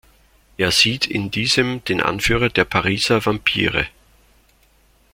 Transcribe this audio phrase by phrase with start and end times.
[0.57, 3.85] Er sieht in diesem den Anführer der Pariser Vampire.